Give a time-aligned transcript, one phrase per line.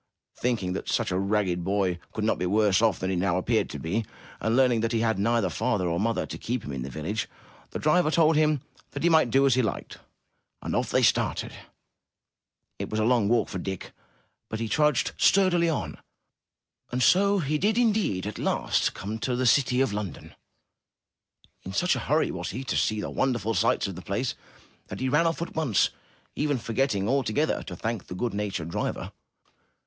[0.35, 3.69] Thinking that such a ragged boy could not be worse off than he now appeared
[3.69, 4.03] to be,
[4.39, 7.27] and learning that he had neither father nor mother to keep him in the village,
[7.69, 8.61] the driver told him
[8.93, 9.99] that he might do as he liked.
[10.63, 11.53] And off they started.
[12.79, 13.91] It was a long walk for Dick,
[14.49, 15.99] but he trudged sturdily on,
[16.91, 18.95] and so he did indeed come at last
[19.25, 20.33] to the city of London.
[21.61, 24.33] In such a hurry was he to see the won derful sights of the place,
[24.87, 25.91] that he ran off at once
[26.35, 29.11] even forgetting altogether to thank the good natured driver.